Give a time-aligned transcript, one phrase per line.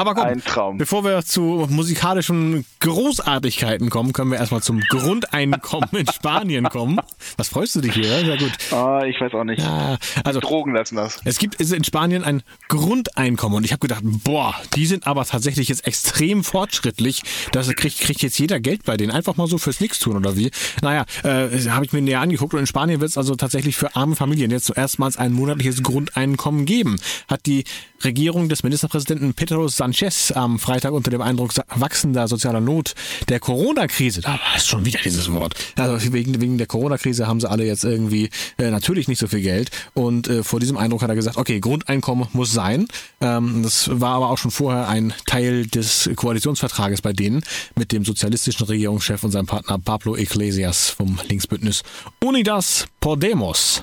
[0.00, 0.78] Aber komm, Ein Traum.
[0.78, 6.98] bevor wir zu musikalischen Großartigkeiten kommen, können wir erstmal zum Grundeinkommen in Spanien kommen.
[7.36, 8.04] Was freust du dich hier?
[8.24, 8.50] Sehr gut.
[8.72, 9.60] Ah, ich weiß auch nicht.
[9.60, 11.20] Ja, also Drogen lassen das.
[11.26, 15.68] es gibt in Spanien ein Grundeinkommen und ich habe gedacht, boah, die sind aber tatsächlich
[15.68, 17.20] jetzt extrem fortschrittlich.
[17.52, 19.10] Da kriegt, kriegt jetzt jeder Geld bei denen.
[19.10, 20.50] Einfach mal so fürs Nichtstun oder wie.
[20.80, 23.94] Naja, äh, habe ich mir näher angeguckt und in Spanien wird es also tatsächlich für
[23.96, 26.96] arme Familien jetzt zuerstmals ein monatliches Grundeinkommen geben.
[27.28, 27.64] Hat die
[28.02, 32.94] Regierung des Ministerpräsidenten Pedro Sanchez am Freitag unter dem Eindruck wachsender sozialer Not
[33.28, 37.50] der Corona-Krise, da es schon wieder dieses Wort, also wegen, wegen der Corona-Krise haben sie
[37.50, 41.08] alle jetzt irgendwie äh, natürlich nicht so viel Geld und äh, vor diesem Eindruck hat
[41.08, 42.86] er gesagt, okay, Grundeinkommen muss sein.
[43.20, 47.42] Ähm, das war aber auch schon vorher ein Teil des Koalitionsvertrages bei denen
[47.74, 51.82] mit dem sozialistischen Regierungschef und seinem Partner Pablo Iglesias vom Linksbündnis
[52.22, 53.82] Unidas Podemos.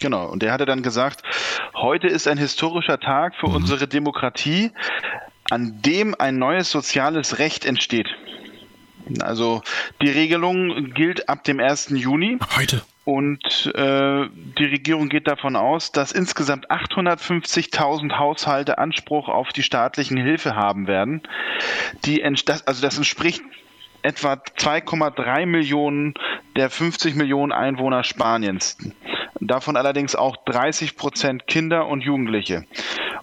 [0.00, 0.26] Genau.
[0.26, 1.22] Und der hatte dann gesagt,
[1.74, 4.70] heute ist ein historischer Tag für unsere Demokratie,
[5.50, 8.08] an dem ein neues soziales Recht entsteht.
[9.20, 9.62] Also
[10.02, 11.90] die Regelung gilt ab dem 1.
[11.90, 12.38] Juni.
[12.56, 12.82] Heute.
[13.04, 14.26] Und äh,
[14.58, 20.88] die Regierung geht davon aus, dass insgesamt 850.000 Haushalte Anspruch auf die staatlichen Hilfe haben
[20.88, 21.22] werden.
[22.04, 23.42] Die, also das entspricht
[24.02, 26.14] etwa 2,3 Millionen
[26.56, 28.76] der 50 Millionen Einwohner Spaniens.
[29.40, 32.64] Davon allerdings auch 30 Prozent Kinder und Jugendliche.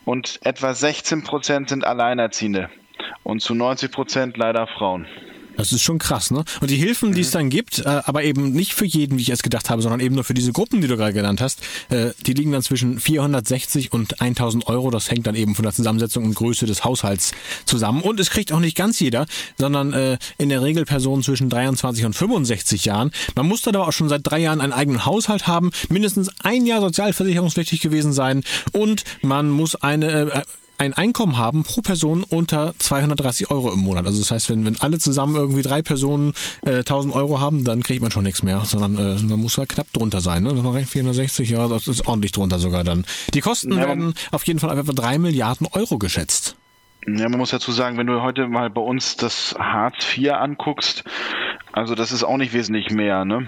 [0.05, 2.69] Und etwa 16 Prozent sind Alleinerziehende.
[3.23, 5.07] Und zu 90 Prozent leider Frauen.
[5.57, 6.43] Das ist schon krass, ne?
[6.61, 9.29] Und die Hilfen, die es dann gibt, äh, aber eben nicht für jeden, wie ich
[9.29, 12.11] es gedacht habe, sondern eben nur für diese Gruppen, die du gerade genannt hast, äh,
[12.25, 14.89] die liegen dann zwischen 460 und 1000 Euro.
[14.89, 17.33] Das hängt dann eben von der Zusammensetzung und Größe des Haushalts
[17.65, 18.01] zusammen.
[18.01, 19.25] Und es kriegt auch nicht ganz jeder,
[19.57, 23.11] sondern äh, in der Regel Personen zwischen 23 und 65 Jahren.
[23.35, 26.65] Man muss dann aber auch schon seit drei Jahren einen eigenen Haushalt haben, mindestens ein
[26.65, 30.41] Jahr sozialversicherungspflichtig gewesen sein und man muss eine äh,
[30.83, 34.05] ein Einkommen haben pro Person unter 230 Euro im Monat.
[34.05, 36.33] Also das heißt, wenn, wenn alle zusammen irgendwie drei Personen
[36.65, 39.69] äh, 1000 Euro haben, dann kriegt man schon nichts mehr, sondern äh, man muss halt
[39.69, 40.43] knapp drunter sein.
[40.43, 40.53] Ne?
[40.53, 43.05] Das war 460, ja, das ist ordentlich drunter sogar dann.
[43.33, 46.57] Die Kosten Ja, werden auf jeden Fall etwa drei Milliarden Euro geschätzt.
[47.07, 51.03] Ja, man muss dazu sagen, wenn du heute mal bei uns das Hartz IV anguckst,
[51.71, 53.47] also das ist auch nicht wesentlich mehr, ne?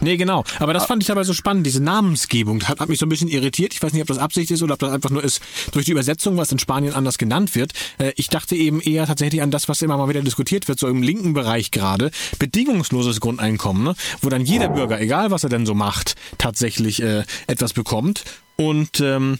[0.00, 0.44] Nee, genau.
[0.58, 2.60] Aber das fand ich dabei so spannend, diese Namensgebung.
[2.60, 3.74] Das hat, hat mich so ein bisschen irritiert.
[3.74, 5.42] Ich weiß nicht, ob das Absicht ist oder ob das einfach nur ist
[5.72, 7.72] durch die Übersetzung, was in Spanien anders genannt wird.
[7.98, 10.88] Äh, ich dachte eben eher tatsächlich an das, was immer mal wieder diskutiert wird, so
[10.88, 12.10] im linken Bereich gerade.
[12.38, 13.94] Bedingungsloses Grundeinkommen, ne?
[14.22, 18.24] wo dann jeder Bürger, egal was er denn so macht, tatsächlich äh, etwas bekommt.
[18.56, 19.38] Und ähm,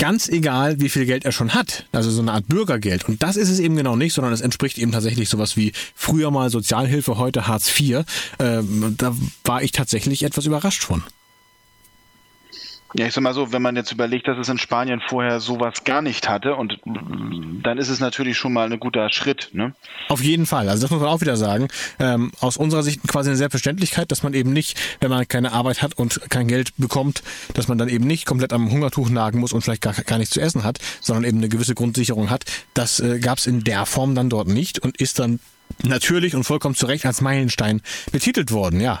[0.00, 1.84] ganz egal, wie viel Geld er schon hat.
[1.92, 3.06] Also so eine Art Bürgergeld.
[3.06, 6.30] Und das ist es eben genau nicht, sondern es entspricht eben tatsächlich sowas wie früher
[6.30, 8.04] mal Sozialhilfe, heute Hartz IV.
[8.38, 11.04] Ähm, da war ich tatsächlich etwas überrascht von.
[12.94, 15.84] Ja, ich sag mal so, wenn man jetzt überlegt, dass es in Spanien vorher sowas
[15.84, 19.74] gar nicht hatte, und dann ist es natürlich schon mal ein guter Schritt, ne?
[20.08, 20.68] Auf jeden Fall.
[20.68, 21.68] Also das muss man auch wieder sagen.
[22.00, 25.82] Ähm, aus unserer Sicht quasi eine Selbstverständlichkeit, dass man eben nicht, wenn man keine Arbeit
[25.82, 27.22] hat und kein Geld bekommt,
[27.54, 30.34] dass man dann eben nicht komplett am Hungertuch nagen muss und vielleicht gar, gar nichts
[30.34, 32.44] zu essen hat, sondern eben eine gewisse Grundsicherung hat.
[32.74, 35.38] Das äh, gab es in der Form dann dort nicht und ist dann
[35.84, 39.00] natürlich und vollkommen zu Recht als Meilenstein betitelt worden, ja.